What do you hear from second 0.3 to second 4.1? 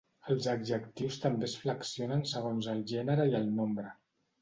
Els adjectius també es flexionen segons el gènere i el nombre.